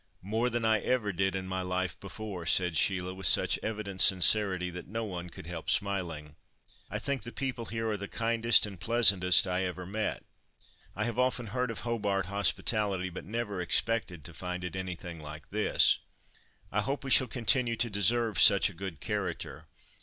"More 0.23 0.49
than 0.49 0.65
I 0.65 0.79
ever 0.79 1.13
did 1.13 1.35
in 1.35 1.45
my 1.45 1.61
life 1.61 1.99
before," 1.99 2.47
said 2.47 2.75
Sheila, 2.75 3.13
with 3.13 3.27
such 3.27 3.59
evident 3.61 4.01
sincerity, 4.01 4.71
that 4.71 4.87
no 4.87 5.05
one 5.05 5.29
could 5.29 5.45
help 5.45 5.69
smiling. 5.69 6.35
"I 6.89 6.97
think 6.97 7.21
the 7.21 7.31
people 7.31 7.65
here 7.65 7.87
are 7.91 7.97
the 7.97 8.07
kindest 8.07 8.65
and 8.65 8.79
pleasantest 8.79 9.45
I 9.45 9.63
ever 9.65 9.85
met. 9.85 10.23
I 10.95 11.03
have 11.03 11.19
often 11.19 11.45
heard 11.45 11.69
of 11.69 11.81
Hobart 11.81 12.25
hospitality, 12.25 13.11
but 13.11 13.25
never 13.25 13.61
expected 13.61 14.25
to 14.25 14.33
find 14.33 14.63
it 14.63 14.75
anything 14.75 15.19
like 15.19 15.51
this." 15.51 15.99
"I 16.71 16.81
hope 16.81 17.03
we 17.03 17.11
shall 17.11 17.27
continue 17.27 17.75
to 17.75 17.87
deserve 17.91 18.41
such 18.41 18.71
a 18.71 18.73
good 18.73 19.01
character. 19.01 19.67